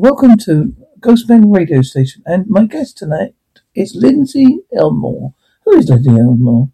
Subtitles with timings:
[0.00, 3.34] Welcome to Ghostman Radio Station, and my guest tonight
[3.74, 5.34] is Lindsay Elmore.
[5.64, 6.70] Who is Lindsay Elmore?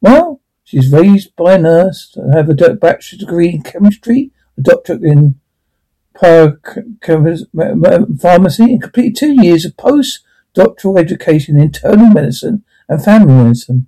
[0.00, 5.38] Well, she's raised by a nurse, have a bachelor's degree in chemistry, a doctorate in
[6.20, 7.44] pharmacy,
[8.64, 13.86] and completed two years of post-doctoral education in internal medicine and family medicine.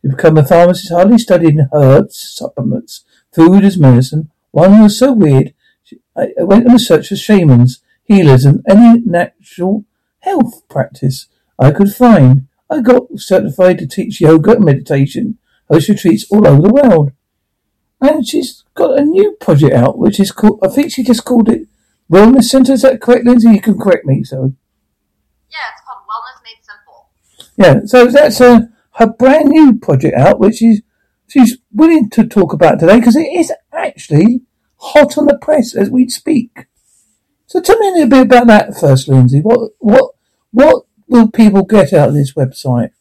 [0.00, 4.30] To become a pharmacist, hardly studied herbs, supplements, food as medicine.
[4.52, 5.52] One was so weird,
[6.16, 7.81] I went on a search for shamans
[8.12, 9.84] healers and any natural
[10.20, 12.48] health practice I could find.
[12.70, 17.12] I got certified to teach yoga and meditation, host retreats all over the world.
[18.00, 21.48] And she's got a new project out, which is called, I think she just called
[21.48, 21.68] it
[22.10, 22.72] Wellness Center.
[22.72, 23.50] Is that correct, Lindsay?
[23.50, 24.54] You can correct me, so.
[25.50, 27.10] Yeah, it's called Wellness Made Simple.
[27.56, 30.82] Yeah, so that's a, her brand new project out, which is,
[31.28, 34.42] she's willing to talk about today because it is actually
[34.78, 36.66] hot on the press as we speak.
[37.52, 39.44] So tell me a bit about that first, Lindsay.
[39.44, 40.16] What what
[40.56, 42.96] what will people get out of this website?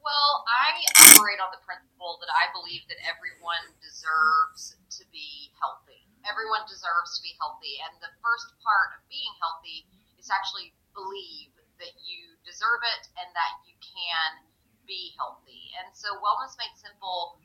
[0.00, 6.08] Well, I operate on the principle that I believe that everyone deserves to be healthy.
[6.24, 9.84] Everyone deserves to be healthy, and the first part of being healthy
[10.16, 14.40] is actually believe that you deserve it and that you can
[14.88, 15.68] be healthy.
[15.84, 17.36] And so, Wellness Made Simple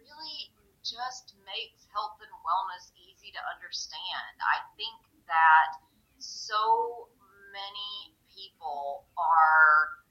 [0.00, 4.32] really just makes health and wellness easy to understand.
[4.42, 4.96] I think
[5.26, 5.80] that
[6.18, 7.08] so
[7.52, 10.04] many people are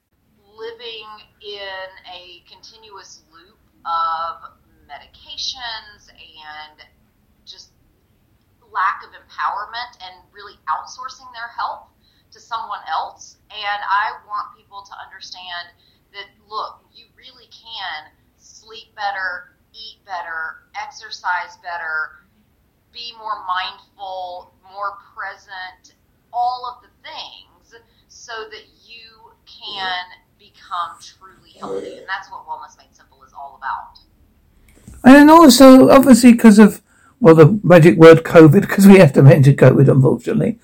[0.56, 1.08] living
[1.42, 4.56] in a continuous loop of
[4.88, 6.82] medications and
[7.44, 7.70] just
[8.72, 11.88] lack of empowerment and really outsourcing their health
[12.32, 13.38] to someone else.
[13.50, 15.70] And I want people to understand
[16.12, 22.25] that look, you really can sleep better, eat better, exercise better,
[22.92, 25.94] be more mindful, more present,
[26.32, 30.04] all of the things so that you can
[30.38, 31.98] become truly healthy.
[31.98, 34.00] And that's what Wellness Made Simple is all about.
[35.04, 36.82] And also, obviously, because of,
[37.20, 40.58] well, the magic word COVID, because we have to mention COVID, unfortunately,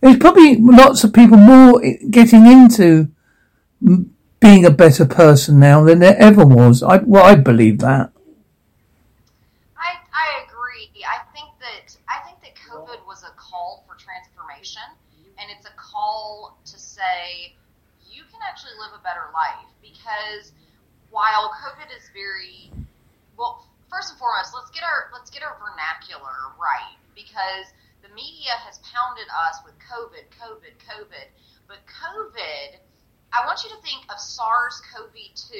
[0.00, 1.80] there's probably lots of people more
[2.10, 3.08] getting into
[4.40, 6.82] being a better person now than there ever was.
[6.82, 8.12] I, well, I believe that.
[16.78, 17.52] Say
[18.08, 20.52] you can actually live a better life because
[21.10, 22.72] while COVID is very
[23.36, 27.68] well, first and foremost, let's get our let's get our vernacular right because
[28.00, 31.26] the media has pounded us with COVID, COVID, COVID.
[31.68, 32.78] But COVID,
[33.32, 35.50] I want you to think of SARS-CoV-2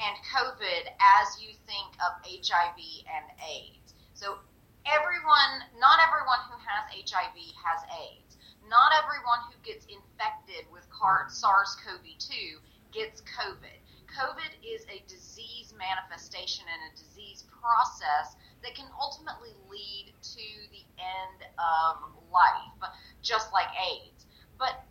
[0.00, 3.79] and COVID as you think of HIV and AIDS.
[4.20, 4.36] So
[4.84, 8.30] everyone, not everyone who has HIV has AIDS
[8.70, 12.62] not everyone who gets infected with SARS-CoV-2
[12.94, 13.82] gets COVID.
[14.06, 20.86] COVID is a disease manifestation and a disease process that can ultimately lead to the
[21.02, 22.90] end of life,
[23.22, 24.26] just like AIDS.
[24.58, 24.86] But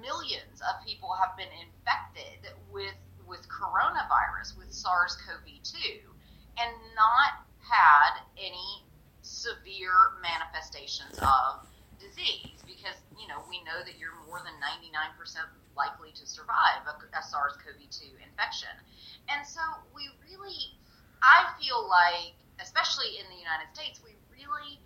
[0.00, 2.96] millions of people have been infected with
[3.26, 5.98] with coronavirus, with SARS-CoV-2,
[6.62, 8.86] and not had any
[9.22, 11.66] severe manifestations of
[11.98, 15.18] disease because you know we know that you're more than 99%
[15.74, 18.72] likely to survive a, a SARS-CoV-2 infection,
[19.28, 19.60] and so
[19.92, 20.72] we really,
[21.20, 24.80] I feel like, especially in the United States, we really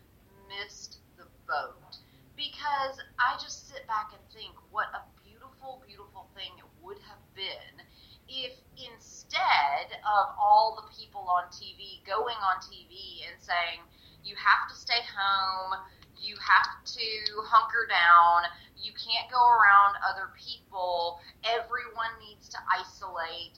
[0.51, 2.01] missed the boat
[2.35, 7.23] because I just sit back and think what a beautiful, beautiful thing it would have
[7.37, 7.85] been
[8.31, 13.83] if instead of all the people on TV going on TV and saying
[14.23, 15.83] you have to stay home
[16.21, 17.09] you have to
[17.49, 18.45] hunker down.
[18.77, 21.19] You can't go around other people.
[21.49, 23.57] Everyone needs to isolate.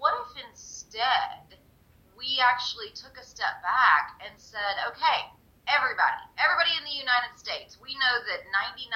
[0.00, 1.60] What if instead
[2.16, 5.28] we actually took a step back and said, okay,
[5.68, 8.88] everybody, everybody in the United States, we know that 99,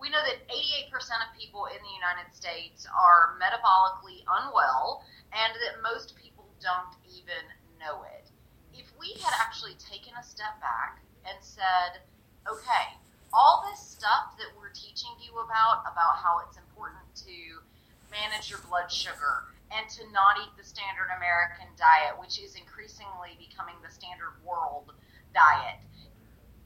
[0.00, 0.92] we know that 88%
[1.24, 5.02] of people in the United States are metabolically unwell
[5.32, 7.42] and that most people don't even
[7.80, 8.28] know it.
[8.76, 12.04] If we had actually taken a step back and said,
[12.44, 12.96] okay,
[13.32, 17.64] all this stuff that we're teaching you about, about how it's important to
[18.12, 23.34] manage your blood sugar and to not eat the standard American diet, which is increasingly
[23.40, 24.92] becoming the standard world
[25.34, 25.80] diet.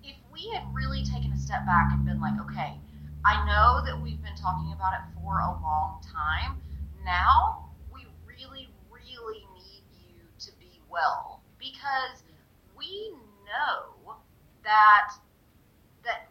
[0.05, 2.77] If we had really taken a step back and been like, okay,
[3.25, 6.57] I know that we've been talking about it for a long time.
[7.05, 12.25] Now we really, really need you to be well because
[12.77, 13.13] we
[13.45, 14.17] know
[14.65, 15.13] that
[16.05, 16.29] that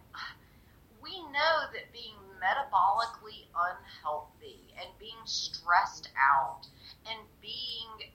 [1.01, 6.65] we know that being metabolically unhealthy and being stressed out
[7.05, 8.09] and being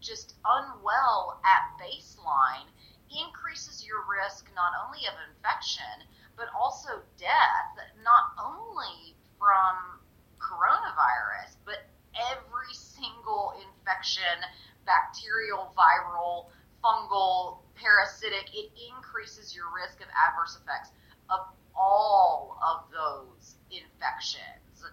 [0.00, 2.70] just unwell at baseline
[3.10, 6.06] increases your risk not only of infection
[6.36, 10.00] but also death, not only from
[10.38, 11.86] coronavirus, but
[12.30, 14.36] every single infection,
[14.84, 16.50] bacterial, viral,
[16.82, 20.90] fungal, parasitic, it increases your risk of adverse effects
[21.30, 21.40] of
[21.74, 24.84] all of those infections.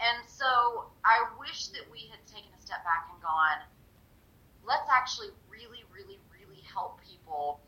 [0.00, 3.66] And so I wish that we had taken a step back and gone,
[4.62, 7.60] let's actually really, really, really help people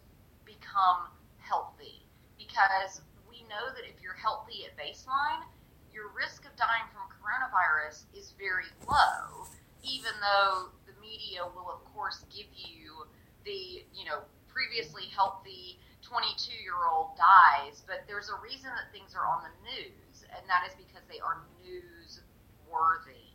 [0.47, 2.07] become healthy.
[2.39, 3.03] Because
[3.51, 5.43] know that if you're healthy at baseline,
[5.91, 9.51] your risk of dying from coronavirus is very low,
[9.83, 13.11] even though the media will, of course, give you
[13.45, 19.15] the, you know, previously healthy 22 year old dies, but there's a reason that things
[19.15, 22.23] are on the news, and that is because they are news
[22.71, 23.35] worthy.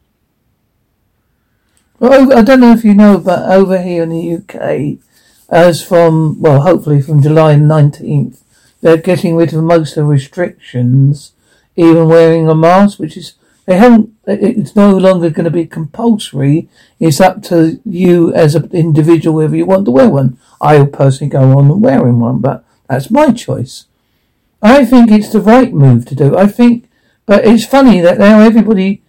[2.00, 5.00] Well, I don't know if you know, but over here in the UK,
[5.50, 8.42] as from, well, hopefully from July 19th,
[8.86, 11.32] they're getting rid of most of the restrictions,
[11.76, 13.34] even wearing a mask, which is,
[13.66, 16.70] they haven't, it's no longer going to be compulsory.
[17.00, 20.38] It's up to you as an individual whether you want to wear one.
[20.62, 23.86] I personally go on wearing one, but that's my choice.
[24.62, 26.38] I think it's the right move to do.
[26.38, 26.88] I think,
[27.26, 29.02] but it's funny that now everybody,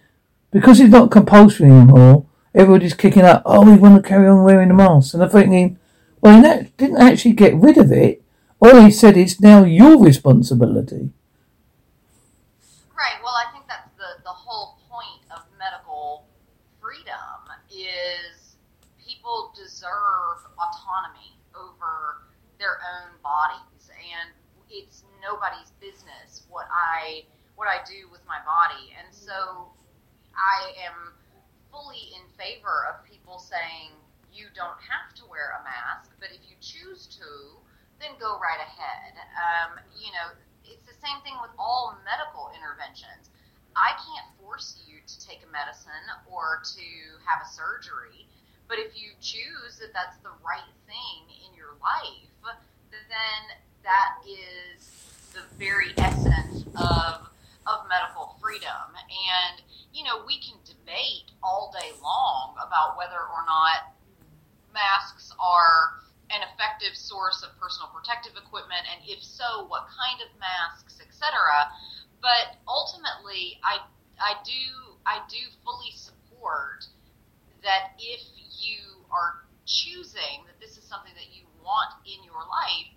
[0.49, 2.25] because it's not compulsory anymore,
[2.55, 5.13] everybody's kicking up, oh, we want to carry on wearing the mask.
[5.13, 5.77] And I'm thinking,
[6.19, 8.23] well, he didn't actually get rid of it.
[8.59, 11.11] All he said is now your responsibility.
[12.97, 13.17] Right.
[13.23, 16.25] Well, I think that's the, the whole point of medical
[16.81, 17.37] freedom
[17.69, 18.55] is
[18.97, 22.25] people deserve autonomy over
[22.57, 24.33] their own bodies, and
[24.69, 27.23] it's nobody's business what I
[27.55, 28.93] what I do with my body.
[28.97, 29.69] And so
[30.37, 31.13] I am
[31.71, 33.97] fully in favor of people saying
[34.33, 37.56] you don't have to wear a mask, but if you choose to,
[37.99, 39.13] then go right ahead.
[39.37, 40.33] Um, you know,
[40.65, 43.29] it's the same thing with all medical interventions.
[43.77, 46.87] I can't force you to take a medicine or to
[47.25, 48.25] have a surgery,
[48.67, 52.27] but if you choose that that's the right thing in your life,
[53.09, 53.41] then
[53.83, 54.91] that is
[55.33, 57.29] the very essence of
[57.67, 58.95] of medical freedom.
[58.95, 59.61] And
[59.93, 63.95] you know, we can debate all day long about whether or not
[64.73, 70.29] masks are an effective source of personal protective equipment, and if so, what kind of
[70.39, 71.31] masks, etc.
[72.21, 73.79] But ultimately, I
[74.19, 76.83] I do I do fully support
[77.63, 78.21] that if
[78.59, 82.91] you are choosing that this is something that you want in your life,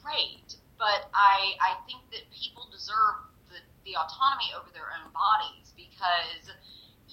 [0.00, 0.56] great.
[0.78, 6.48] But I I think that people deserve the, the autonomy over their own bodies because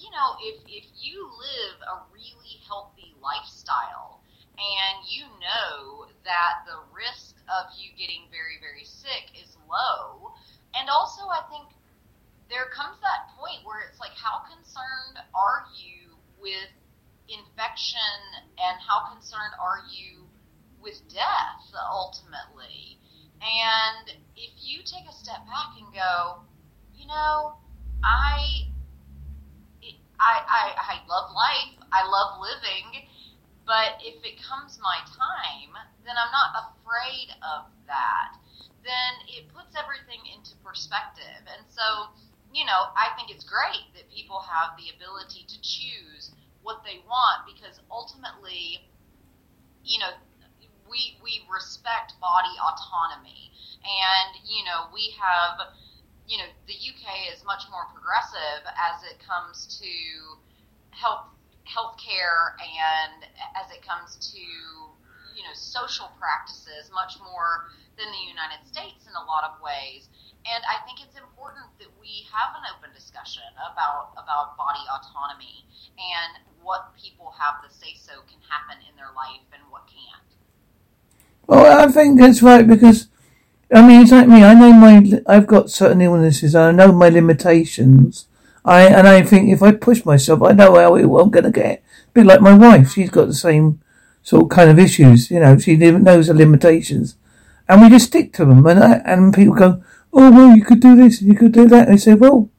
[0.00, 4.21] you know if if you live a really healthy lifestyle
[4.62, 10.30] and you know that the risk of you getting very, very sick is low.
[10.78, 11.74] And also, I think
[12.46, 16.70] there comes that point where it's like, how concerned are you with
[17.26, 20.22] infection and how concerned are you
[20.78, 22.98] with death ultimately?
[23.42, 26.46] And if you take a step back and go,
[26.94, 27.58] you know,
[28.04, 28.70] I,
[30.20, 33.10] I, I, I love life, I love living,
[33.66, 35.72] but if it comes my time,
[36.04, 38.34] then I'm not afraid of that.
[38.82, 41.46] Then it puts everything into perspective.
[41.46, 42.10] And so,
[42.50, 47.02] you know, I think it's great that people have the ability to choose what they
[47.06, 48.82] want because ultimately,
[49.86, 50.10] you know,
[50.90, 53.54] we we respect body autonomy.
[53.82, 55.72] And, you know, we have
[56.26, 59.90] you know, the UK is much more progressive as it comes to
[60.94, 61.26] health
[61.66, 68.60] healthcare and as it comes to you know social practices much more than the United
[68.66, 70.08] States in a lot of ways.
[70.42, 75.62] And I think it's important that we have an open discussion about about body autonomy
[75.98, 80.30] and what people have the say so can happen in their life and what can't.
[81.46, 83.06] Well, I think that's right because
[83.72, 84.42] I mean it's like me.
[84.42, 86.54] I know my I've got certain illnesses.
[86.54, 88.26] And I know my limitations
[88.64, 91.82] I and I think if I push myself, I know how I'm going to get.
[92.08, 93.80] A bit like my wife, she's got the same
[94.22, 95.30] sort of kind of issues.
[95.30, 97.16] You know, she knows the limitations,
[97.68, 98.64] and we just stick to them.
[98.66, 101.66] And I, and people go, "Oh well, you could do this and you could do
[101.68, 102.50] that." And I say, "Well,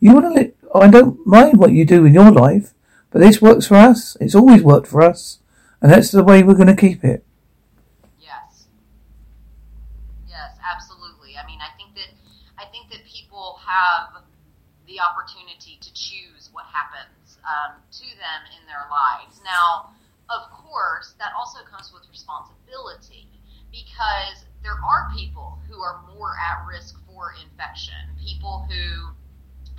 [0.00, 0.54] you want to let?
[0.74, 2.74] I don't mind what you do in your life,
[3.10, 4.16] but this works for us.
[4.20, 5.38] It's always worked for us,
[5.80, 7.24] and that's the way we're going to keep it."
[8.18, 8.66] Yes.
[10.28, 11.36] Yes, absolutely.
[11.38, 12.10] I mean I think that
[12.58, 14.22] I think that people have
[14.92, 19.40] the opportunity to choose what happens um, to them in their lives.
[19.40, 19.96] Now,
[20.28, 23.28] of course, that also comes with responsibility
[23.72, 29.16] because there are people who are more at risk for infection, people who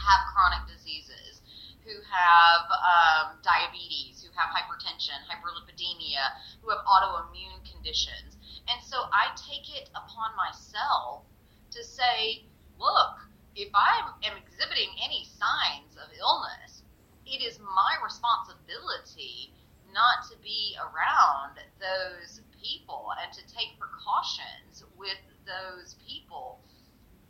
[0.01, 1.45] have chronic diseases,
[1.85, 8.35] who have um, diabetes, who have hypertension, hyperlipidemia, who have autoimmune conditions.
[8.67, 11.23] And so I take it upon myself
[11.71, 12.43] to say,
[12.79, 13.19] look,
[13.55, 16.72] if I am exhibiting any signs of illness,
[17.25, 19.53] it is my responsibility
[19.93, 26.59] not to be around those people and to take precautions with those people.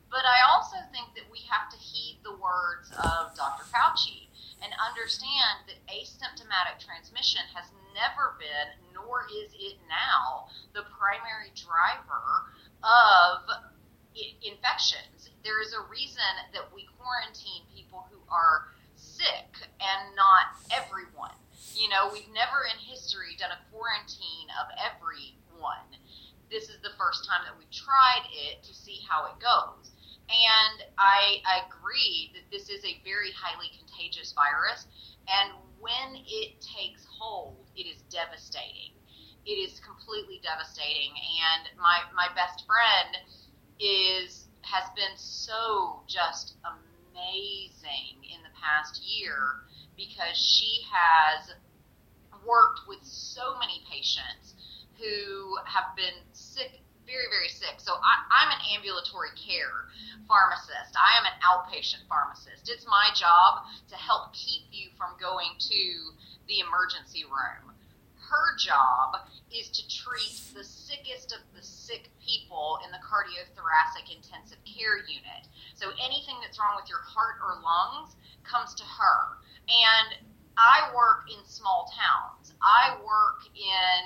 [0.10, 3.66] But I also think that we have to heed the words of Dr.
[3.66, 4.30] Fauci
[4.62, 12.48] and understand that asymptomatic transmission has never been, nor is it now, the primary driver
[12.86, 13.42] of
[14.46, 15.34] infections.
[15.44, 18.70] There is a reason that we quarantine people who are
[19.14, 21.38] sick and not everyone.
[21.78, 25.90] You know, we've never in history done a quarantine of everyone.
[26.50, 29.94] This is the first time that we've tried it to see how it goes.
[30.30, 34.86] And I, I agree that this is a very highly contagious virus.
[35.28, 38.94] And when it takes hold, it is devastating.
[39.46, 41.12] It is completely devastating.
[41.14, 43.18] And my, my best friend
[43.80, 49.68] is has been so just amazing in past year
[50.00, 51.52] because she has
[52.48, 54.56] worked with so many patients
[54.96, 57.78] who have been sick, very, very sick.
[57.84, 59.92] So I, I'm an ambulatory care
[60.28, 60.96] pharmacist.
[60.96, 62.72] I am an outpatient pharmacist.
[62.72, 65.84] It's my job to help keep you from going to
[66.48, 67.73] the emergency room
[68.34, 74.58] her job is to treat the sickest of the sick people in the cardiothoracic intensive
[74.66, 75.46] care unit.
[75.78, 79.38] So anything that's wrong with your heart or lungs comes to her.
[79.70, 80.26] And
[80.58, 82.54] I work in small towns.
[82.62, 84.02] I work in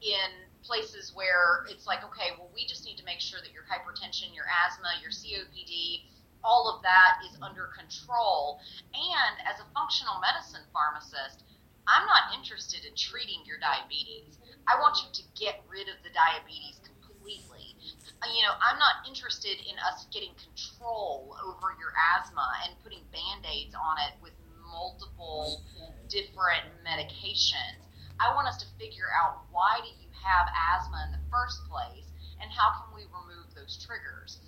[0.00, 3.64] in places where it's like, okay, well, we just need to make sure that your
[3.64, 6.04] hypertension, your asthma, your COPD,
[6.44, 8.60] all of that is under control.
[8.92, 11.44] And as a functional medicine pharmacist,
[11.90, 14.38] I'm not interested in treating your diabetes.
[14.70, 17.74] I want you to get rid of the diabetes completely.
[18.30, 23.42] You know, I'm not interested in us getting control over your asthma and putting band
[23.42, 24.38] aids on it with
[24.70, 25.66] multiple
[26.06, 27.82] different medications.
[28.22, 32.06] I want us to figure out why do you have asthma in the first place
[32.38, 34.38] and how can we remove those triggers.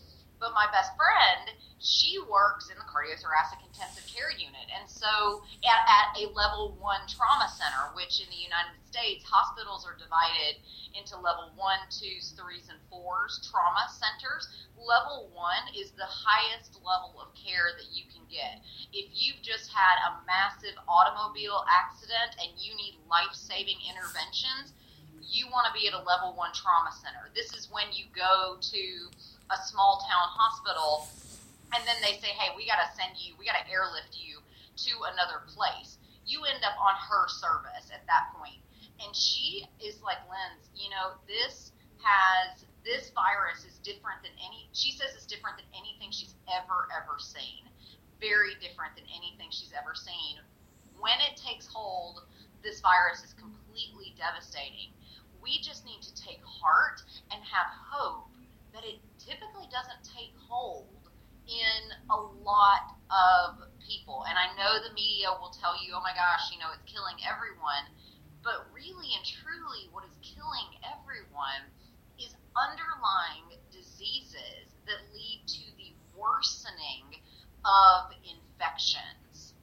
[0.43, 4.67] But my best friend, she works in the cardiothoracic intensive care unit.
[4.75, 9.87] And so at, at a level one trauma center, which in the United States, hospitals
[9.87, 10.59] are divided
[10.99, 14.51] into level one, twos, threes, and fours trauma centers.
[14.75, 18.67] Level one is the highest level of care that you can get.
[18.91, 24.75] If you've just had a massive automobile accident and you need life saving interventions,
[25.23, 27.31] you want to be at a level one trauma center.
[27.31, 28.83] This is when you go to
[29.53, 31.09] a small town hospital
[31.73, 34.45] and then they say, hey, we got to send you, we got to airlift you
[34.89, 35.97] to another place.
[36.29, 38.61] You end up on her service at that point.
[39.01, 41.73] And she is like, Lens, you know, this
[42.05, 46.87] has, this virus is different than any, she says it's different than anything she's ever,
[46.93, 47.67] ever seen.
[48.21, 50.39] Very different than anything she's ever seen.
[51.01, 52.23] When it takes hold,
[52.63, 54.95] this virus is completely devastating.
[55.43, 57.03] We just need to take heart
[57.35, 58.31] and have hope
[58.73, 60.89] that it typically doesn't take hold
[61.47, 64.25] in a lot of people.
[64.29, 67.17] And I know the media will tell you, oh my gosh, you know, it's killing
[67.23, 67.85] everyone.
[68.43, 71.69] But really and truly, what is killing everyone
[72.19, 77.21] is underlying diseases that lead to the worsening
[77.65, 79.55] of infections.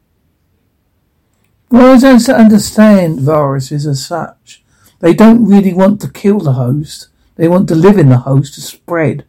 [1.70, 4.64] Well, I don't understand viruses as such.
[5.00, 7.10] They don't really want to kill the host.
[7.40, 9.24] They want to live in the host to spread.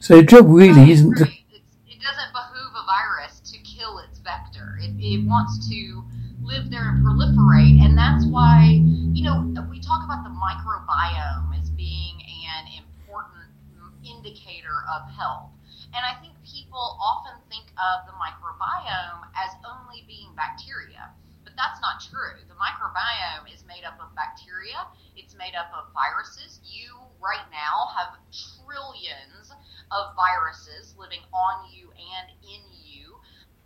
[0.00, 1.22] So the job really isn't to.
[1.22, 4.76] It doesn't behoove a virus to kill its vector.
[4.82, 6.02] It, it wants to
[6.42, 8.82] live there and proliferate, and that's why
[9.14, 12.18] you know we talk about the microbiome as being
[12.58, 13.54] an important
[14.02, 15.54] indicator of health.
[15.94, 21.14] And I think people often think of the microbiome as only being bacteria,
[21.58, 22.38] that's not true.
[22.46, 24.86] The microbiome is made up of bacteria,
[25.18, 26.62] it's made up of viruses.
[26.62, 29.50] You right now have trillions
[29.90, 33.18] of viruses living on you and in you.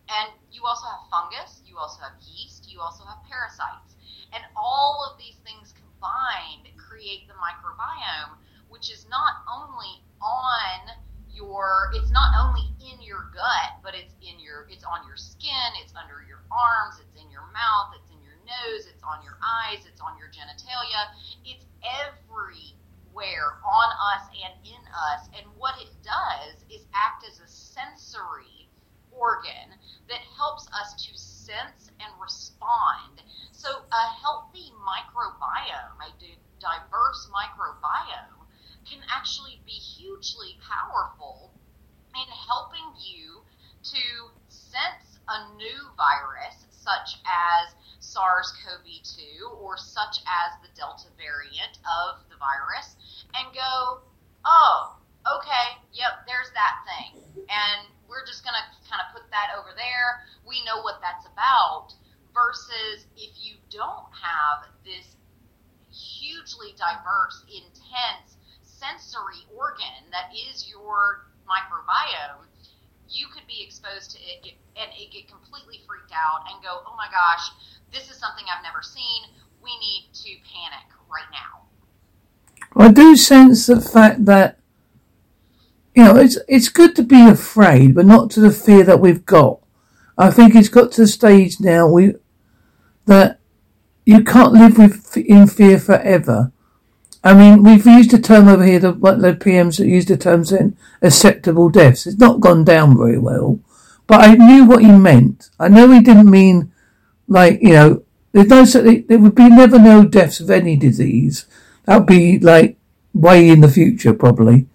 [0.08, 3.92] And you also have fungus, you also have yeast, you also have parasites.
[4.32, 8.40] And all of these things combined create the microbiome,
[8.72, 10.96] which is not only on
[11.35, 15.71] your, it's not only in your gut, but it's in your, it's on your skin,
[15.83, 19.37] it's under your arms, it's in your mouth, it's in your nose, it's on your
[19.41, 21.12] eyes, it's on your genitalia,
[21.45, 25.29] it's everywhere on us and in us.
[25.37, 28.69] And what it does is act as a sensory
[29.12, 29.77] organ
[30.09, 33.23] that helps us to sense and respond.
[33.53, 36.11] So a healthy microbiome, a
[36.59, 38.41] diverse microbiome,
[38.89, 41.53] can actually be hugely powerful
[42.15, 43.43] in helping you
[43.83, 44.05] to
[44.49, 52.37] sense a new virus such as SARS-CoV-2 or such as the Delta variant of the
[52.37, 52.97] virus
[53.35, 54.03] and go,
[54.45, 54.99] oh,
[55.39, 57.23] okay, yep, there's that thing.
[57.47, 60.27] And we're just going to kind of put that over there.
[60.45, 61.95] We know what that's about.
[62.33, 65.17] Versus if you don't have this
[65.93, 68.32] hugely diverse, intense
[68.83, 72.43] sensory organ that is your microbiome,
[73.09, 76.95] you could be exposed to it and it get completely freaked out and go, oh
[76.97, 77.51] my gosh,
[77.93, 79.23] this is something I've never seen.
[79.62, 81.62] We need to panic right now.
[82.75, 84.59] I do sense the fact that
[85.95, 89.27] you know, it's it's good to be afraid, but not to the fear that we've
[89.27, 89.61] got.
[90.17, 92.15] I think it's got to the stage now we
[93.05, 93.41] that
[94.07, 96.51] you can't live with in fear forever.
[97.25, 100.45] I mean, we've used the term over here, the, the PMs that used the term
[100.45, 102.07] saying acceptable deaths.
[102.07, 103.61] It's not gone down very well,
[104.07, 105.50] but I knew what he meant.
[105.59, 106.73] I know he didn't mean
[107.29, 108.02] like, you know,
[108.33, 111.47] there's no, there would be never no deaths of any disease.
[111.85, 112.76] That would be like
[113.14, 114.67] way in the future, probably.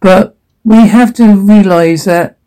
[0.00, 2.38] But we have to realise that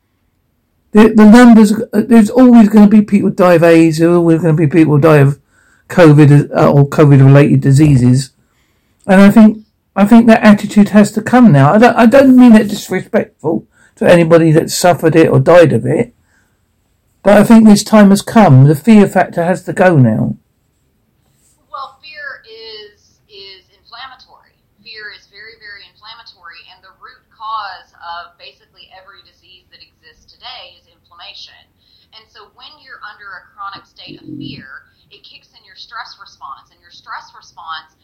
[0.92, 4.58] the, the numbers, there's always going to be people die of AIDS, there's always going
[4.58, 5.40] to be people die of
[5.90, 8.32] COVID uh, or COVID related diseases.
[9.08, 11.74] And I think, I think that attitude has to come now.
[11.74, 15.86] I don't, I don't mean it disrespectful to anybody that suffered it or died of
[15.86, 16.14] it.
[17.24, 18.66] But I think this time has come.
[18.66, 20.36] The fear factor has to go now.
[21.72, 24.56] Well, fear is is inflammatory.
[24.84, 30.32] Fear is very, very inflammatory, and the root cause of basically every disease that exists
[30.32, 31.68] today is inflammation.
[32.16, 36.16] And so, when you're under a chronic state of fear, it kicks in your stress
[36.22, 37.96] response, and your stress response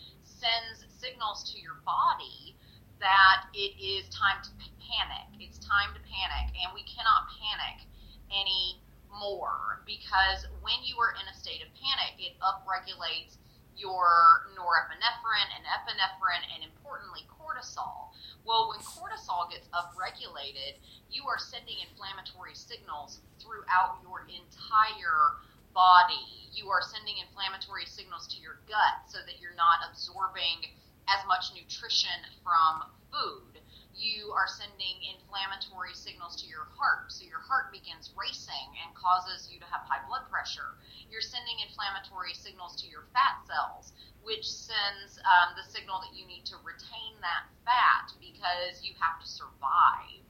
[0.43, 2.59] sends signals to your body
[2.99, 4.51] that it is time to
[4.83, 5.31] panic.
[5.39, 7.87] It's time to panic, and we cannot panic
[8.27, 13.39] anymore because when you are in a state of panic, it upregulates
[13.79, 18.11] your norepinephrine and epinephrine and importantly cortisol.
[18.43, 20.75] Well, when cortisol gets upregulated,
[21.07, 25.39] you are sending inflammatory signals throughout your entire
[25.73, 26.49] body.
[26.53, 30.69] You are sending inflammatory signals to your gut so that you're not absorbing
[31.09, 33.59] as much nutrition from food.
[33.93, 39.47] You are sending inflammatory signals to your heart, so your heart begins racing and causes
[39.51, 40.77] you to have high blood pressure.
[41.13, 43.93] You're sending inflammatory signals to your fat cells,
[44.25, 49.21] which sends um, the signal that you need to retain that fat because you have
[49.21, 50.25] to survive.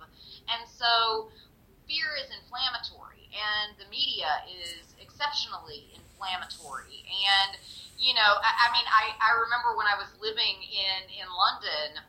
[0.52, 1.32] And so
[1.88, 7.04] fear is inflammatory, and the media is exceptionally inflammatory.
[7.10, 7.58] And
[7.98, 12.02] you know, I, I mean, I, I remember when I was living in in London,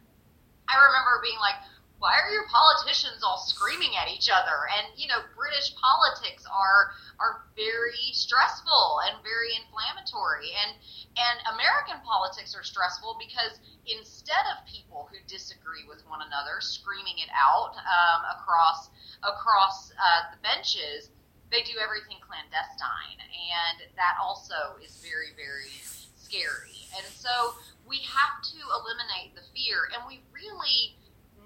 [0.68, 1.56] I remember being like,
[1.98, 4.68] why are your politicians all screaming at each other?
[4.76, 10.76] And you know, British politics are are very stressful and very inflammatory, and
[11.16, 17.22] and American politics are stressful because instead of people who disagree with one another screaming
[17.22, 18.90] it out um, across
[19.22, 21.13] across uh, the benches,
[21.54, 25.70] they do everything clandestine, and that also is very, very
[26.18, 26.90] scary.
[26.98, 27.54] And so
[27.86, 30.98] we have to eliminate the fear, and we really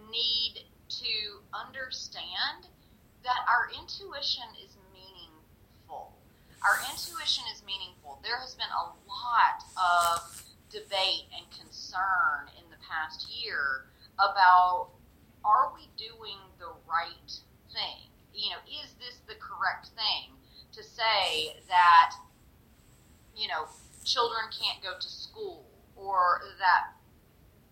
[0.08, 0.64] need
[1.04, 2.72] to understand
[3.20, 6.16] that our intuition is meaningful.
[6.64, 8.24] Our intuition is meaningful.
[8.24, 10.40] There has been a lot of
[10.72, 13.84] debate and concern in the past year
[14.16, 14.88] about
[15.44, 17.28] are we doing the right
[17.76, 18.08] thing?
[18.34, 20.36] You know, is this the correct thing
[20.72, 22.14] to say that,
[23.34, 23.66] you know,
[24.04, 26.94] children can't go to school or that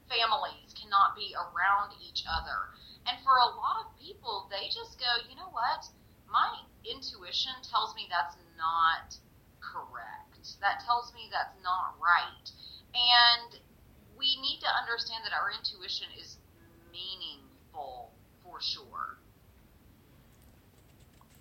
[0.08, 2.74] families cannot be around each other?
[3.06, 5.86] And for a lot of people, they just go, you know what?
[6.26, 9.14] My intuition tells me that's not
[9.62, 10.58] correct.
[10.60, 12.46] That tells me that's not right.
[12.94, 13.60] And
[14.18, 16.38] we need to understand that our intuition is
[16.90, 19.18] meaningful for sure.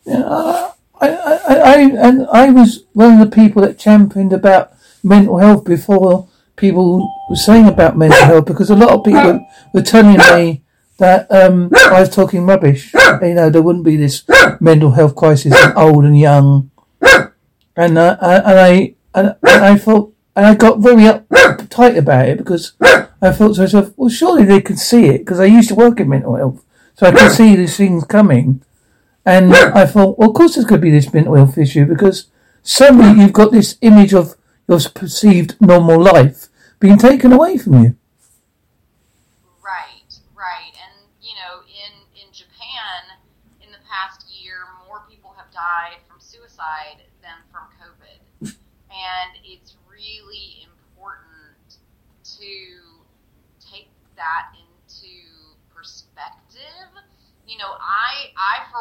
[0.08, 5.66] I, I, I, and I was one of the people that championed about mental health
[5.66, 10.64] before people were saying about mental health because a lot of people were telling me
[10.98, 12.94] that um, I was talking rubbish.
[12.94, 14.24] You know, there wouldn't be this
[14.60, 16.72] mental health crisis in old and young.
[17.78, 22.38] And, uh, and I and, and I thought, and I got very uptight about it
[22.38, 25.76] because I thought to myself, well, surely they could see it because I used to
[25.76, 26.64] work in mental health,
[26.96, 28.64] so I could see these things coming.
[29.26, 32.28] And I thought, well, of course there's going to be this mental health issue because
[32.62, 34.36] suddenly you've got this image of
[34.68, 36.48] your perceived normal life
[36.80, 37.96] being taken away from you.
[39.64, 40.74] Right, right.
[40.78, 43.18] And, you know, in, in Japan,
[43.62, 44.58] in the past year,
[44.88, 48.54] more people have died from suicide than from COVID.
[48.90, 51.82] And it's really important
[52.38, 52.52] to
[53.60, 55.14] take that into
[55.74, 56.90] perspective.
[57.48, 57.78] You know,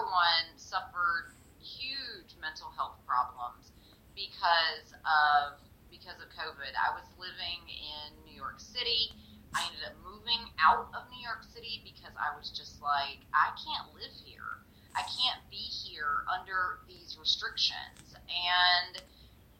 [0.02, 1.30] One, suffered
[1.62, 3.70] huge mental health problems
[4.18, 6.74] because of because of COVID.
[6.74, 9.14] I was living in New York City.
[9.54, 13.54] I ended up moving out of New York City because I was just like, I
[13.54, 14.66] can't live here.
[14.98, 18.18] I can't be here under these restrictions.
[18.26, 18.98] And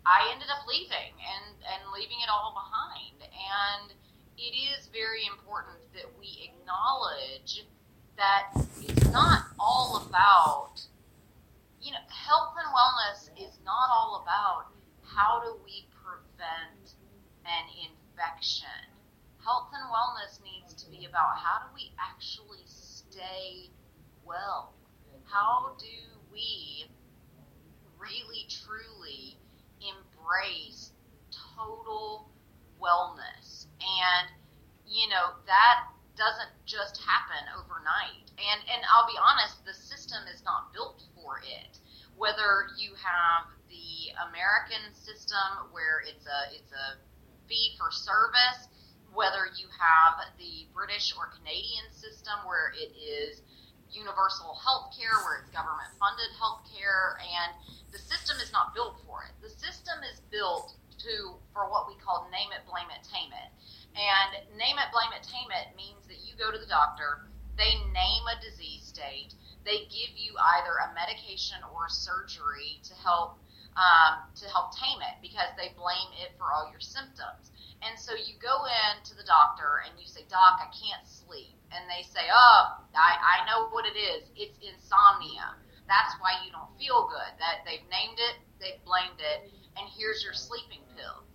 [0.02, 3.22] I ended up leaving and, and leaving it all behind.
[3.22, 3.94] And
[4.34, 7.62] it is very important that we acknowledge
[8.16, 8.50] that
[8.80, 10.80] it's not all about,
[11.80, 14.66] you know, health and wellness is not all about
[15.02, 16.94] how do we prevent
[17.44, 18.66] an infection.
[19.42, 23.70] Health and wellness needs to be about how do we actually stay
[24.24, 24.72] well?
[25.24, 26.86] How do we
[27.98, 29.36] really truly
[29.80, 30.92] embrace
[31.56, 32.28] total
[32.80, 33.66] wellness?
[33.80, 34.28] And,
[34.86, 38.30] you know, that doesn't just happen overnight.
[38.38, 41.78] And and I'll be honest, the system is not built for it.
[42.16, 46.98] Whether you have the American system where it's a it's a
[47.48, 48.70] fee for service,
[49.12, 53.42] whether you have the British or Canadian system where it is
[53.90, 57.54] universal health care, where it's government funded health care, and
[57.94, 59.34] the system is not built for it.
[59.38, 63.50] The system is built to for what we call name it, blame it, tame it.
[63.94, 67.78] And name it, blame it, tame it means that you go to the doctor, they
[67.94, 73.38] name a disease state, they give you either a medication or a surgery to help
[73.74, 77.50] um, to help tame it because they blame it for all your symptoms.
[77.82, 81.58] And so you go in to the doctor and you say, Doc, I can't sleep.
[81.74, 84.30] And they say, Oh, I, I know what it is.
[84.38, 85.58] It's insomnia.
[85.90, 87.32] That's why you don't feel good.
[87.42, 91.26] That they've named it, they've blamed it, and here's your sleeping pill.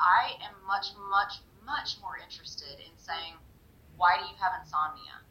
[0.00, 3.34] I am much, much, much more interested in saying,
[3.96, 5.22] why do you have insomnia?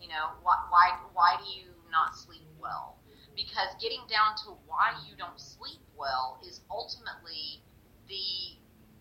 [0.00, 2.96] You know, why, why, why do you not sleep well?
[3.36, 7.60] because getting down to why you don't sleep well is ultimately
[8.08, 8.56] the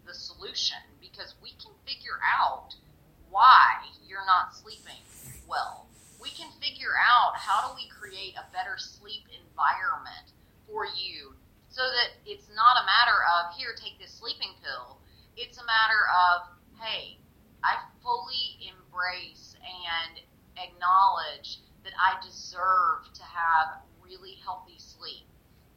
[0.05, 2.75] the solution because we can figure out
[3.31, 5.01] why you're not sleeping
[5.47, 5.87] well.
[6.21, 10.35] We can figure out how do we create a better sleep environment
[10.69, 11.33] for you
[11.73, 15.01] so that it's not a matter of here take this sleeping pill.
[15.37, 17.17] It's a matter of hey,
[17.63, 20.19] I fully embrace and
[20.57, 25.27] acknowledge that I deserve to have really healthy sleep.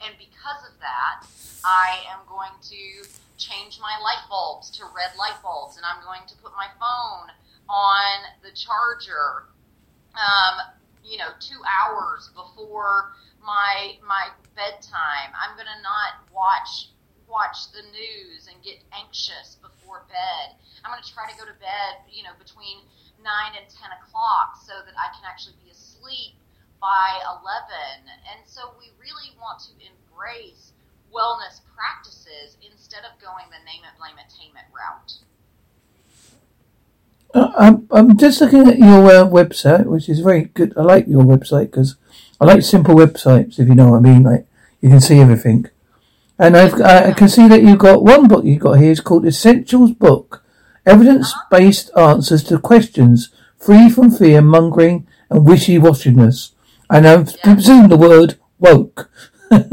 [0.01, 1.27] And because of that,
[1.65, 6.23] I am going to change my light bulbs to red light bulbs, and I'm going
[6.29, 7.31] to put my phone
[7.69, 9.51] on the charger,
[10.15, 10.71] um,
[11.05, 15.35] you know, two hours before my my bedtime.
[15.35, 16.91] I'm going to not watch
[17.29, 20.57] watch the news and get anxious before bed.
[20.83, 22.83] I'm going to try to go to bed, you know, between
[23.21, 26.35] nine and ten o'clock so that I can actually be asleep
[26.81, 28.09] by 11.
[28.33, 30.73] And so we really want to embrace
[31.13, 35.21] wellness practices instead of going the name it, blame it, tame it route.
[37.35, 40.73] Uh, I'm, I'm just looking at your uh, website, which is very good.
[40.77, 41.97] I like your website because
[42.41, 44.23] I like simple websites, if you know what I mean.
[44.23, 44.47] Like
[44.81, 45.69] you can see everything.
[46.39, 48.93] And I've, I can see that you've got one book you've got here.
[48.93, 50.45] It's called Essentials Book
[50.87, 56.53] Evidence Based Answers to Questions Free from Fear Mongering and Wishy Washiness.
[56.89, 57.55] And I've yeah.
[57.55, 59.11] presumed the word woke.
[59.51, 59.67] yes,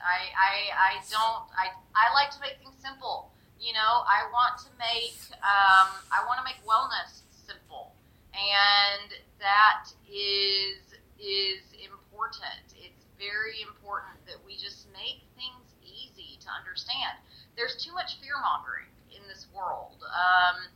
[0.00, 3.30] I, I, I don't, I, I like to make things simple.
[3.60, 7.92] You know, I want to make, um, I want to make wellness simple.
[8.32, 10.80] And that is,
[11.20, 12.75] is important.
[13.18, 17.16] Very important that we just make things easy to understand.
[17.56, 19.96] There's too much fear mongering in this world.
[20.04, 20.68] Um,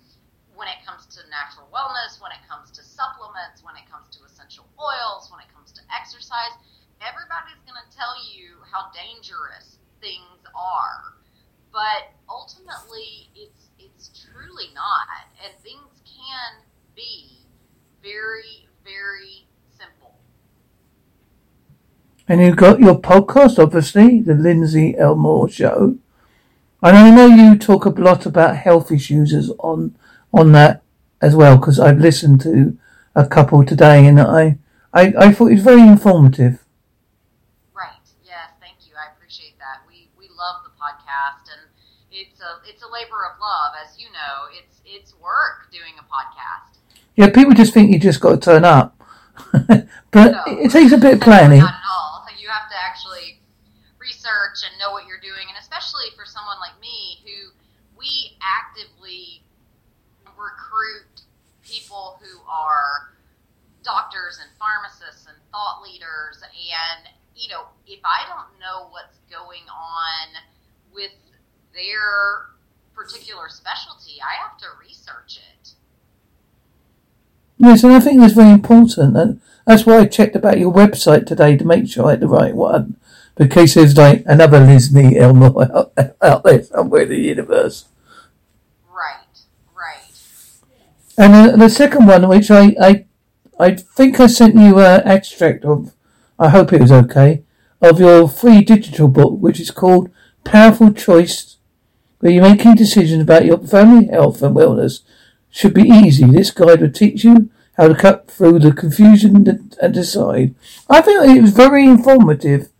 [0.56, 4.24] when it comes to natural wellness, when it comes to supplements, when it comes to
[4.24, 6.52] essential oils, when it comes to exercise,
[7.00, 11.16] everybody's going to tell you how dangerous things are.
[11.72, 17.46] But ultimately, it's it's truly not, and things can be
[18.02, 19.46] very, very.
[22.30, 25.96] And you've got your podcast, obviously, the Lindsay Elmore Show.
[26.80, 29.96] And I know you talk a lot about health issues on
[30.32, 30.82] on that
[31.20, 32.78] as well, because I've listened to
[33.16, 34.58] a couple today, and I,
[34.94, 36.60] I, I thought it was very informative.
[37.74, 37.90] Right.
[38.24, 38.50] Yes.
[38.60, 38.94] Thank you.
[38.94, 39.82] I appreciate that.
[39.88, 41.66] We we love the podcast, and
[42.12, 44.46] it's a it's a labor of love, as you know.
[44.54, 46.78] It's it's work doing a podcast.
[47.16, 48.96] Yeah, people just think you just got to turn up,
[49.52, 50.42] but No.
[50.46, 51.58] it takes a bit of planning.
[51.58, 52.06] Not at all.
[52.40, 53.38] You have to actually
[54.00, 57.50] research and know what you're doing, and especially for someone like me who
[57.98, 59.42] we actively
[60.26, 61.22] recruit
[61.62, 63.14] people who are
[63.82, 69.64] doctors and pharmacists and thought leaders and you know if i don't know what's going
[69.72, 70.28] on
[70.92, 71.12] with
[71.72, 72.52] their
[72.94, 75.72] particular specialty i have to research it
[77.62, 81.26] Yes, and I think that's very important, and that's why I checked about your website
[81.26, 82.96] today to make sure I had the right one.
[83.36, 87.84] Because there's like another Lindsay Elmore out there somewhere in the universe.
[88.88, 89.26] right
[89.76, 90.08] right
[91.20, 93.04] And uh, the second one, which I, I,
[93.58, 95.92] I think I sent you an extract of,
[96.38, 97.42] I hope it was okay,
[97.82, 100.10] of your free digital book, which is called
[100.44, 101.56] Powerful Choice,
[102.20, 105.00] where you're making decisions about your family health and wellness
[105.50, 106.24] should be easy.
[106.24, 109.46] This guide will teach you how to cut through the confusion
[109.80, 110.54] and decide.
[110.88, 112.70] I think it was very informative,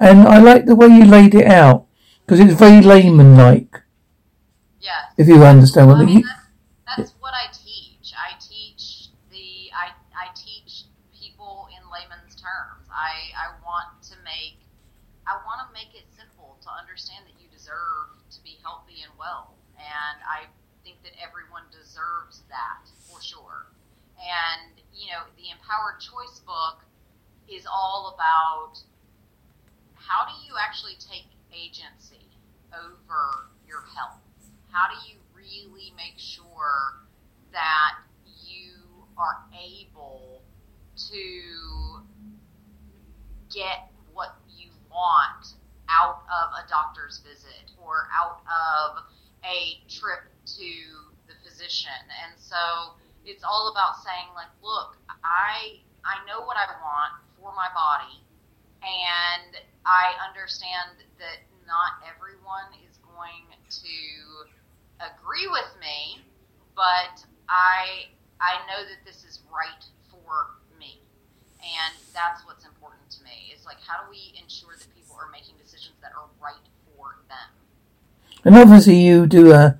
[0.00, 1.86] and I like the way you laid it out
[2.26, 3.82] because it's very layman-like.
[4.80, 8.12] yes If you understand what Well, I mean, that's, that's what I teach.
[8.14, 12.86] I teach the I, I teach people in layman's terms.
[12.92, 14.62] I, I want to make
[15.26, 19.12] I want to make it simple to understand that you deserve to be healthy and
[19.24, 20.44] well, and I
[20.84, 23.72] think that everyone deserves that for sure.
[24.20, 26.84] And you know, the Empowered Choice book
[27.48, 28.76] is all about
[29.96, 32.28] how do you actually take agency
[32.76, 34.20] over your health?
[34.68, 37.00] How do you really make sure
[37.52, 37.96] that
[38.44, 38.76] you
[39.16, 40.42] are able
[41.08, 42.02] to
[43.52, 45.56] get what you want
[45.88, 49.04] out of a doctor's visit or out of
[49.44, 50.26] a trip
[50.58, 50.72] to
[51.28, 52.02] the physician?
[52.24, 57.52] And so it's all about saying like, look, I I know what I want for
[57.56, 58.24] my body
[58.84, 59.56] and
[59.88, 63.96] I understand that not everyone is going to
[65.00, 66.20] agree with me,
[66.76, 71.00] but I I know that this is right for me,
[71.64, 73.52] and that's what's important to me.
[73.56, 77.16] Is like how do we ensure that people are making decisions that are right for
[77.32, 77.63] them?
[78.44, 79.78] And obviously, you do a,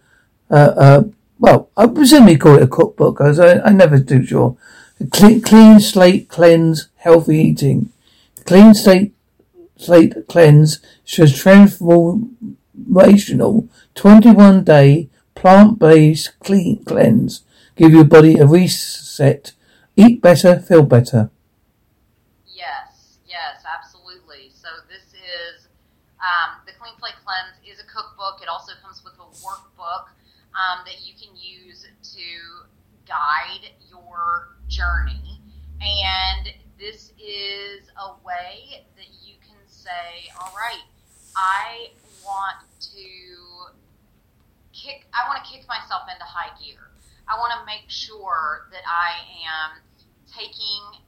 [0.50, 4.24] a, a well, I presume you call it a cookbook, because I, I never do
[4.24, 4.56] sure.
[5.10, 7.90] Clean, clean slate cleanse, healthy eating.
[8.44, 9.14] Clean slate,
[9.76, 17.42] slate cleanse shows transformational 21 day plant based clean cleanse.
[17.76, 19.52] Give your body a reset.
[19.96, 21.30] Eat better, feel better.
[22.46, 24.50] Yes, yes, absolutely.
[24.54, 25.66] So this is
[27.04, 28.40] Slate Cleanse is a cookbook.
[28.40, 30.08] It also comes with a workbook
[30.56, 32.64] um, that you can use to
[33.06, 35.38] guide your journey.
[35.82, 40.80] And this is a way that you can say, all right,
[41.36, 41.92] I
[42.24, 43.76] want to
[44.72, 46.88] kick I want to kick myself into high gear.
[47.28, 49.12] I want to make sure that I
[49.44, 49.82] am
[50.24, 51.04] taking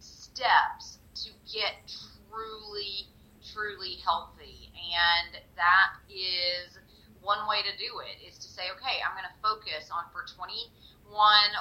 [0.00, 1.94] steps to get
[2.28, 3.06] truly,
[3.54, 4.59] truly healthy.
[4.80, 6.80] And that is
[7.20, 10.24] one way to do it is to say, okay, I'm going to focus on for
[10.24, 10.72] 21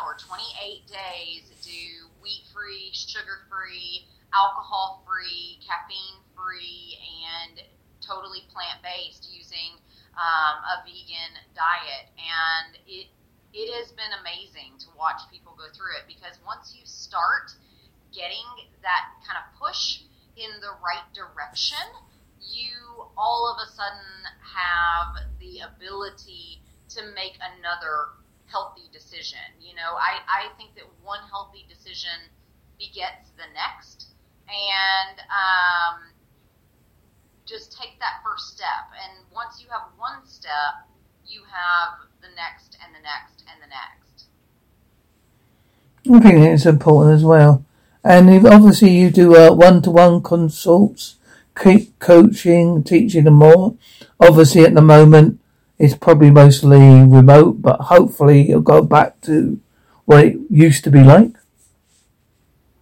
[0.07, 6.95] or 28 days, do wheat free, sugar free, alcohol free, caffeine free,
[7.27, 7.61] and
[7.99, 9.77] totally plant based using
[10.15, 12.07] um, a vegan diet.
[12.17, 13.11] And it
[13.49, 17.49] it has been amazing to watch people go through it because once you start
[18.13, 18.45] getting
[18.85, 20.05] that kind of push
[20.37, 21.81] in the right direction,
[23.19, 28.15] all of a sudden have the ability to make another
[28.47, 29.43] healthy decision.
[29.59, 32.31] You know, I, I think that one healthy decision
[32.79, 34.15] begets the next.
[34.47, 36.15] And um,
[37.45, 38.87] just take that first step.
[38.95, 40.87] And once you have one step,
[41.27, 44.31] you have the next and the next and the next.
[46.07, 47.65] I think it's important as well.
[48.03, 51.18] And obviously, you do uh, one-to-one consults,
[51.61, 53.75] keep coaching, teaching, and more.
[54.19, 55.39] Obviously, at the moment,
[55.77, 59.59] it's probably mostly remote, but hopefully, it'll go back to
[60.05, 61.37] what it used to be like?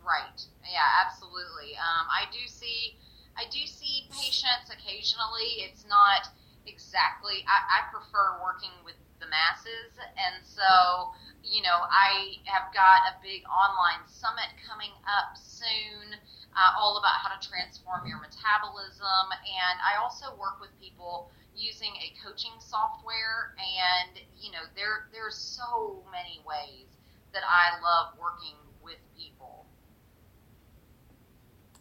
[0.06, 0.40] Right.
[0.64, 1.76] Yeah, absolutely.
[1.76, 2.96] Um, I do see,
[3.36, 5.68] I do see patients occasionally.
[5.68, 6.30] It's not
[6.66, 7.44] exactly.
[7.44, 11.12] I, I prefer working with the masses, and so
[11.48, 16.20] you know, I have got a big online summit coming up soon,
[16.58, 21.94] uh, all about how to transform your metabolism, and I also work with people using
[22.02, 26.88] a coaching software, and you know, there there's so many ways
[27.34, 29.66] that I love working with people.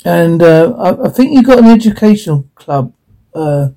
[0.04, 2.92] And uh, I, I, think you got an educational club.
[3.34, 3.70] Uh...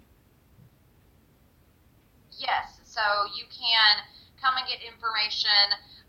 [2.37, 3.01] Yes, so
[3.35, 4.03] you can
[4.41, 5.49] come and get information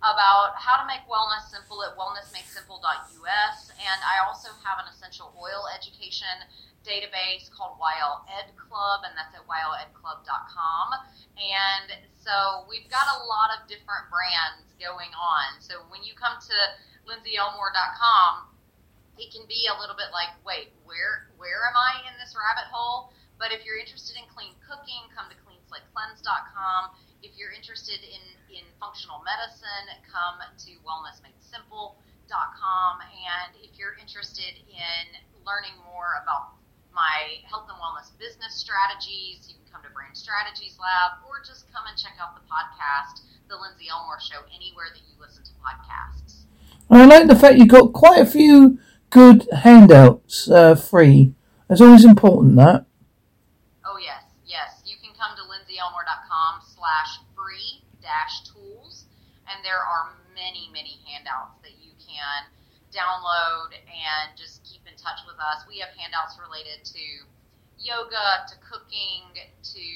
[0.01, 3.59] about how to make wellness simple at wellnessmadesimple.us.
[3.77, 6.49] And I also have an essential oil education
[6.81, 10.87] database called YL Ed Club, and that's at yledclub.com.
[11.37, 15.61] And so we've got a lot of different brands going on.
[15.61, 16.57] So when you come to
[17.05, 18.49] lindseyelmore.com,
[19.21, 22.73] it can be a little bit like, wait, where where am I in this rabbit
[22.73, 23.13] hole?
[23.37, 26.93] But if you're interested in clean cooking, come to cleanslateCleanse.com.
[27.23, 33.01] If you're interested in, in functional medicine, come to wellnessmadesimple.com.
[33.01, 36.55] And if you're interested in learning more about
[36.95, 39.47] my health and wellness business strategies.
[39.49, 43.23] You can come to Brand Strategies Lab or just come and check out the podcast,
[43.49, 46.45] The Lindsey Elmore Show, anywhere that you listen to podcasts.
[46.91, 48.79] I like the fact you've got quite a few
[49.11, 51.35] good handouts uh, free.
[51.69, 52.87] It's always important that.
[53.87, 54.83] Oh, yes, yes.
[54.85, 59.07] You can come to lindseyelmore.com slash free dash tools,
[59.47, 62.43] and there are many, many handouts that you can
[62.91, 65.63] download and just keep in touch with us.
[65.71, 67.05] We have handouts related to
[67.79, 69.31] yoga, to cooking,
[69.63, 69.87] to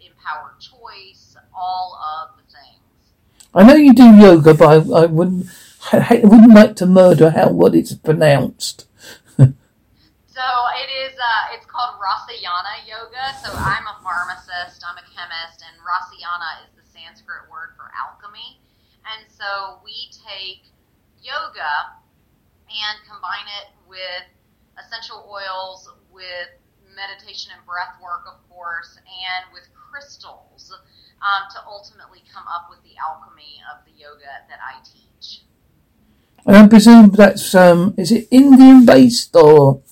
[0.00, 3.12] empowered choice, all of the things.
[3.52, 5.44] I know you do yoga, but I, I wouldn't
[5.92, 8.88] I wouldn't like to murder how what it's pronounced.
[9.36, 11.12] so it is.
[11.12, 13.36] Uh, it's called Rasayana yoga.
[13.44, 14.80] So I'm a pharmacist.
[14.88, 18.56] I'm a chemist, and Rasayana is the Sanskrit word for alchemy.
[19.36, 20.64] So we take
[21.20, 22.00] yoga
[22.72, 24.24] and combine it with
[24.80, 26.56] essential oils, with
[26.96, 30.72] meditation and breath work, of course, and with crystals
[31.20, 35.44] um, to ultimately come up with the alchemy of the yoga that I teach.
[36.46, 39.82] And I presume that's um, is it Indian based or?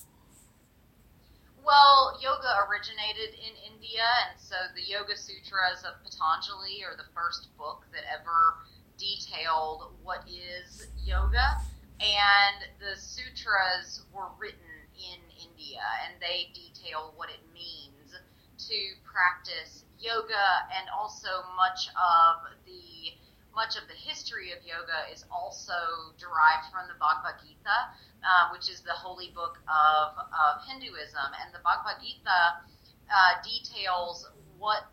[1.61, 7.49] Well, yoga originated in India, and so the Yoga Sutras of Patanjali are the first
[7.57, 8.65] book that ever
[9.05, 11.61] detailed what is yoga.
[12.01, 19.85] And the sutras were written in India, and they detail what it means to practice
[19.99, 23.15] yoga, and also much of the
[23.55, 28.67] much of the history of yoga is also derived from the Bhagavad Gita, uh, which
[28.67, 31.31] is the holy book of, of Hinduism.
[31.39, 32.59] And the Bhagavad Gita
[33.07, 34.27] uh, details
[34.59, 34.83] what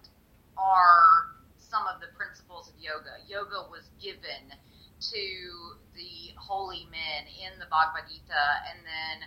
[0.57, 1.32] are
[1.73, 3.17] some of the principles of yoga.
[3.25, 4.53] Yoga was given
[5.01, 5.25] to
[5.97, 9.25] the holy men in the Bhagavad Gita, and then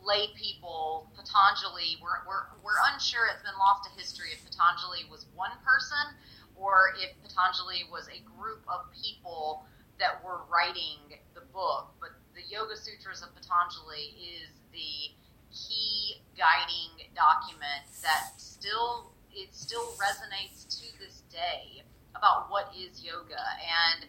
[0.00, 5.28] lay people, Patanjali, we're, we're, we're unsure, it's been lost to history if Patanjali was
[5.36, 6.16] one person
[6.56, 9.68] or if Patanjali was a group of people
[10.00, 11.92] that were writing the book.
[12.00, 15.12] But the Yoga Sutras of Patanjali is the
[15.52, 21.84] key guiding document that still it still resonates to this day
[22.16, 24.08] about what is yoga and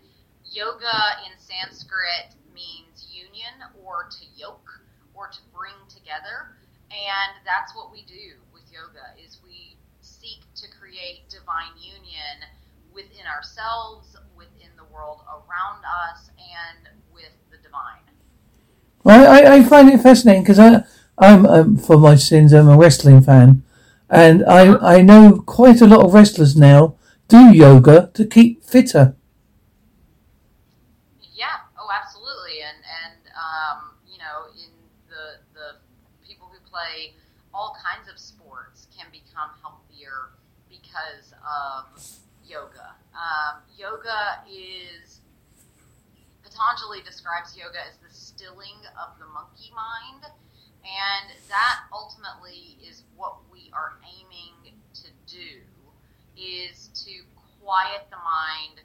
[0.51, 4.69] Yoga in Sanskrit means union or to yoke
[5.13, 6.55] or to bring together.
[6.89, 12.47] And that's what we do with yoga is we seek to create divine union
[12.93, 18.07] within ourselves, within the world around us, and with the divine.
[19.03, 20.83] Well, I, I find it fascinating because I,
[21.17, 23.63] I'm, um, for my sins, I'm a wrestling fan.
[24.09, 26.96] And I, I know quite a lot of wrestlers now
[27.27, 29.15] do yoga to keep fitter.
[31.33, 32.62] Yeah, oh, absolutely.
[32.63, 34.71] And, and um, you know, in
[35.10, 35.77] the, the
[36.27, 37.13] people who play
[37.54, 40.29] all kinds of sports can become healthier
[40.69, 41.85] because of
[42.47, 42.95] yoga.
[43.13, 45.19] Um, yoga is,
[46.43, 50.31] Patanjali describes yoga as the stilling of the monkey mind,
[50.85, 55.60] and that ultimately is what we are aiming to do,
[56.37, 57.23] is to
[57.63, 58.83] quiet the mind,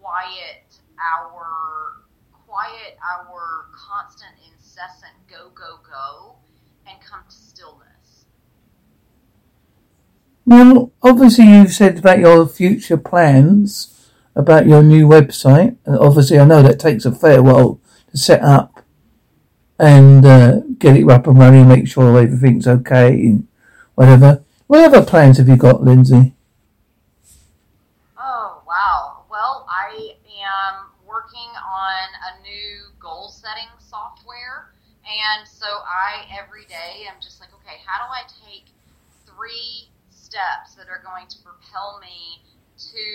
[0.00, 0.66] quiet
[0.98, 6.34] our quiet our constant incessant go go go
[6.88, 8.24] and come to stillness
[10.46, 13.94] well, obviously you've said about your future plans.
[14.38, 15.76] about your new website.
[15.84, 17.80] And obviously, I know that takes a fair while
[18.10, 18.84] to set up
[19.78, 23.38] and uh, get it up and running, make sure everything's okay,
[23.96, 24.42] whatever.
[24.68, 26.34] What other plans have you got, Lindsey?
[28.16, 29.24] Oh, wow.
[29.28, 34.72] Well, I am working on a new goal setting software.
[35.28, 38.72] And so I, every day, I'm just like, okay, how do I take
[39.28, 42.40] three steps that are going to propel me
[42.94, 43.06] to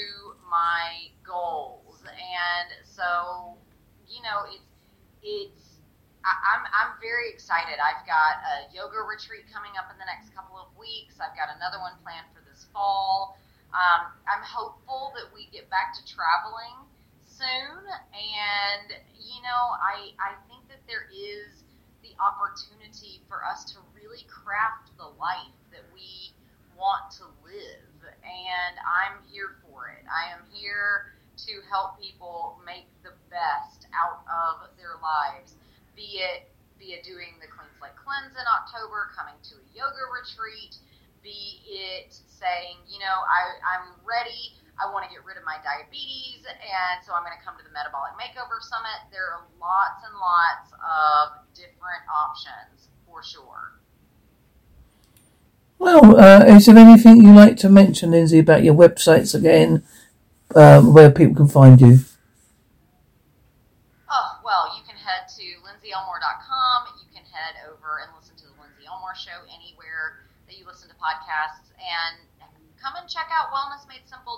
[0.45, 2.05] my goals?
[2.05, 3.57] And so,
[4.05, 4.70] you know, it's,
[5.26, 5.82] it's,
[6.22, 7.82] I, am I'm very excited.
[7.82, 11.18] I've got a yoga retreat coming up in the next couple of weeks.
[11.18, 13.41] I've got another one planned for this fall.
[13.74, 16.78] Um, I'm hopeful that we get back to traveling
[17.26, 17.82] soon,
[18.14, 18.88] and
[19.18, 21.62] you know, I I think that there is
[22.20, 26.34] opportunity for us to really craft the life that we
[26.78, 27.93] want to live,
[28.26, 30.03] and I'm here for it.
[30.09, 31.14] I am here
[31.47, 35.57] to help people make the best out of their lives
[35.95, 40.03] be it be it doing the clean slate cleanse in October, coming to a yoga
[40.11, 40.76] retreat,
[41.24, 45.61] be it saying, you know, I, I'm ready, I want to get rid of my
[45.61, 49.05] diabetes, and so I'm going to come to the Metabolic Makeover Summit.
[49.13, 53.78] There are lots and lots of different options for sure.
[55.78, 59.84] Well, uh, is there anything you'd like to mention, Lindsey, about your websites again,
[60.55, 61.99] um, where people can find you?
[64.09, 66.80] Oh, well, you can head to lindseyelmore.com.
[66.97, 70.89] You can head over and listen to the Lindsey Elmore Show anywhere that you listen
[70.89, 71.69] to podcasts.
[71.78, 72.15] And
[72.84, 73.51] come and check out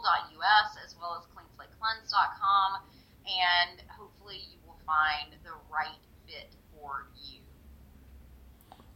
[0.01, 2.81] wellnessmadesimple.us as well as cleanslatekleanse.com.
[3.25, 7.39] And hopefully you will find the right fit for you.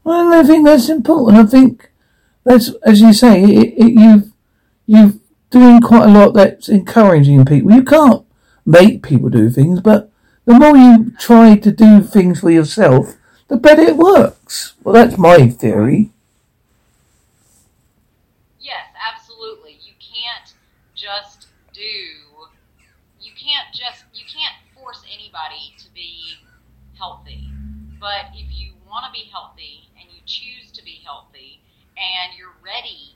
[0.04, 1.48] Well, I think that's important.
[1.48, 1.92] I think
[2.44, 4.32] that's, as you say, it, it, you've,
[4.86, 5.20] you've
[5.50, 7.72] doing quite a lot that's encouraging people.
[7.72, 8.26] You can't
[8.66, 10.12] make people do things, but
[10.46, 13.16] the more you try to do things for yourself,
[13.48, 14.74] the better it works.
[14.84, 16.12] Well, that's my theory.
[18.60, 19.80] Yes, absolutely.
[19.84, 20.54] You can't
[20.96, 21.82] just do.
[23.22, 24.06] You can't just.
[24.14, 26.36] You can't force anybody to be
[26.98, 27.50] healthy.
[28.00, 31.62] But if you want to be healthy and you choose to be healthy
[31.98, 33.16] and you're ready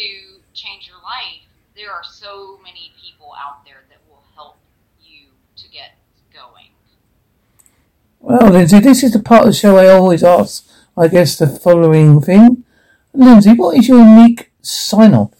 [0.00, 1.44] to change your life,
[1.76, 4.56] there are so many people out there that will help
[5.00, 5.96] you to get
[6.32, 6.72] going.
[8.20, 11.46] Well, Lindsey, this is the part of the show I always ask, I guess, the
[11.46, 12.64] following thing.
[13.12, 15.32] Lindsey, what is your unique sign off?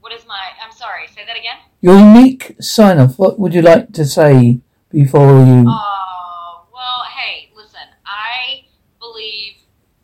[0.00, 0.40] What is my.
[0.64, 1.58] I'm sorry, say that again?
[1.80, 3.18] Your unique sign off.
[3.18, 4.60] What would you like to say
[4.90, 5.66] before you.
[5.68, 8.64] Uh, well, hey, listen, I
[8.98, 9.54] believe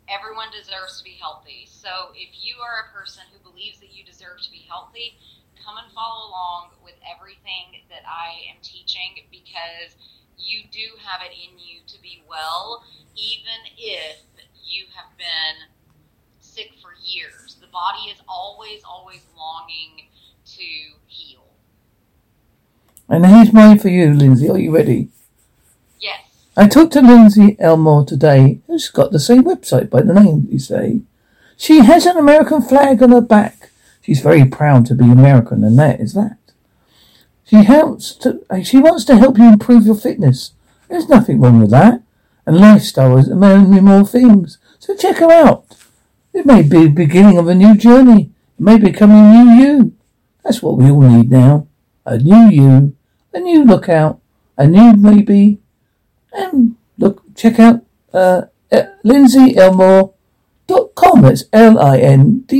[0.07, 1.65] everyone deserves to be healthy.
[1.65, 5.17] So if you are a person who believes that you deserve to be healthy,
[5.63, 9.95] come and follow along with everything that I am teaching because
[10.37, 12.83] you do have it in you to be well,
[13.15, 14.17] even if
[14.63, 15.71] you have been
[16.39, 17.57] sick for years.
[17.61, 20.07] The body is always, always longing
[20.45, 20.63] to
[21.07, 21.45] heal.
[23.09, 24.49] And here's mine for you, Lindsey.
[24.49, 25.09] Are you ready?
[25.99, 26.21] Yes.
[26.57, 30.59] I talked to Lindsey Elmore today, who's got the same website by the name, you
[30.59, 31.01] say.
[31.57, 33.62] She has an American flag on her back.
[34.03, 36.37] She's very proud to be American, and that is that.
[37.45, 40.51] She helps to, she wants to help you improve your fitness.
[40.89, 42.01] There's nothing wrong with that.
[42.45, 44.57] And lifestyle is many more things.
[44.79, 45.77] So check her out.
[46.33, 48.31] It may be the beginning of a new journey.
[48.59, 49.93] It may become a new you.
[50.43, 51.67] That's what we all need now.
[52.05, 52.93] A new you.
[53.33, 54.19] A new lookout.
[54.57, 55.59] A new maybe.
[56.33, 61.21] And look, check out, uh, uh lindseyelmore.com.
[61.21, 62.51] That's L-I-N-D-S-E-Y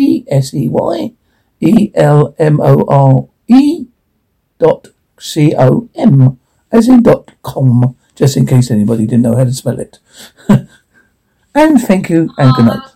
[1.66, 3.26] E-L-M-O-R-E
[4.59, 4.88] dot
[5.20, 6.39] C O M,
[6.72, 9.99] as in dot com, just in case anybody didn't know how to spell it.
[11.55, 12.93] and thank you and good night.